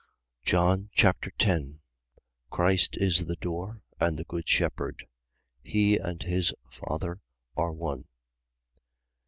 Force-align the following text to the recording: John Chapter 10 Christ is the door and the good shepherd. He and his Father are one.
John 0.43 0.89
Chapter 0.93 1.29
10 1.29 1.79
Christ 2.49 2.97
is 2.97 3.25
the 3.25 3.35
door 3.35 3.83
and 3.99 4.17
the 4.17 4.23
good 4.23 4.49
shepherd. 4.49 5.07
He 5.61 5.97
and 5.99 6.23
his 6.23 6.51
Father 6.71 7.19
are 7.55 7.71
one. 7.71 8.05